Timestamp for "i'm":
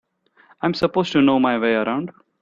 0.61-0.73